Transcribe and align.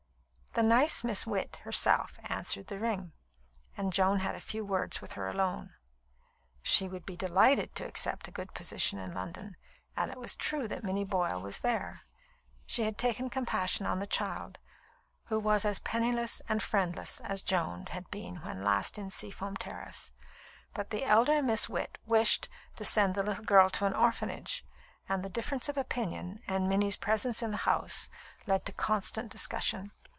The 0.53 0.63
nice 0.63 1.05
Miss 1.05 1.25
Witt 1.25 1.55
herself 1.63 2.19
answered 2.25 2.67
the 2.67 2.77
ring, 2.77 3.13
and 3.77 3.93
Joan 3.93 4.19
had 4.19 4.35
a 4.35 4.41
few 4.41 4.65
words 4.65 4.99
with 5.01 5.13
her 5.13 5.29
alone. 5.29 5.75
She 6.61 6.89
would 6.89 7.05
be 7.05 7.15
delighted 7.15 7.73
to 7.75 7.85
accept 7.87 8.27
a 8.27 8.31
good 8.31 8.53
position 8.53 8.99
in 8.99 9.13
London; 9.13 9.55
and 9.95 10.11
it 10.11 10.17
was 10.19 10.35
true 10.35 10.67
that 10.67 10.83
Minnie 10.83 11.05
Boyle 11.05 11.39
was 11.41 11.59
there. 11.59 12.01
She 12.67 12.83
had 12.83 12.97
taken 12.97 13.29
compassion 13.29 13.85
on 13.85 13.99
the 13.99 14.05
child, 14.05 14.59
who 15.27 15.39
was 15.39 15.63
as 15.63 15.79
penniless 15.79 16.41
and 16.49 16.61
friendless 16.61 17.21
as 17.21 17.41
Joan 17.41 17.85
had 17.85 18.11
been 18.11 18.41
when 18.41 18.61
last 18.61 18.97
in 18.99 19.09
Seafoam 19.09 19.55
Terrace; 19.55 20.11
but 20.73 20.89
the 20.89 21.05
elder 21.05 21.41
Miss 21.41 21.69
Witt 21.69 21.97
wished 22.05 22.49
to 22.75 22.83
send 22.83 23.15
the 23.15 23.23
little 23.23 23.45
girl 23.45 23.69
to 23.69 23.85
an 23.85 23.93
orphanage, 23.93 24.65
and 25.07 25.23
the 25.23 25.29
difference 25.29 25.69
of 25.69 25.77
opinion, 25.77 26.39
and 26.45 26.67
Minnie's 26.67 26.97
presence 26.97 27.41
in 27.41 27.51
the 27.51 27.55
house, 27.63 28.09
led 28.45 28.65
to 28.65 28.73
constant 28.73 29.31
discussion. 29.31 29.91